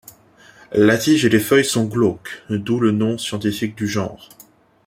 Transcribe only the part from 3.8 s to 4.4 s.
genre.